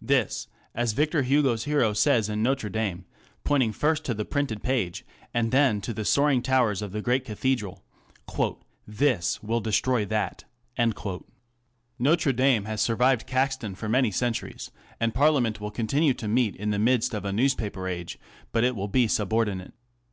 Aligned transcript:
This, 0.00 0.46
as 0.76 0.92
Victor 0.92 1.22
Hugo's 1.22 1.64
hero 1.64 1.92
says 1.92 2.28
in" 2.28 2.40
Notre 2.44 2.70
Dame/' 2.70 3.02
pointing 3.42 3.72
first 3.72 4.04
to 4.04 4.14
the 4.14 4.24
printed 4.24 4.62
page 4.62 5.04
and 5.34 5.50
then 5.50 5.80
to 5.80 5.92
the 5.92 6.04
soaring 6.04 6.40
towers 6.40 6.82
of 6.82 6.92
the 6.92 7.02
great 7.02 7.24
cathedral; 7.24 7.82
ŌĆö 8.28 8.58
a 8.60 8.64
This 8.86 9.42
will 9.42 9.58
destroy 9.60 10.06
that/' 10.06 10.44
Notre 11.98 12.32
Dame 12.32 12.66
has 12.66 12.80
survived 12.80 13.26
Caxton 13.26 13.74
for 13.74 13.88
many 13.88 14.12
cen 14.12 14.34
turies, 14.34 14.70
and 15.00 15.12
Parliament 15.12 15.60
will 15.60 15.72
continue 15.72 16.14
to 16.14 16.28
meet 16.28 16.54
in 16.54 16.70
the 16.70 16.78
midst 16.78 17.12
of 17.12 17.24
a 17.24 17.32
news 17.32 17.56
paper 17.56 17.88
age, 17.88 18.20
but 18.52 18.62
it 18.62 18.76
will 18.76 18.86
be 18.86 19.08
subordinate. 19.08 19.74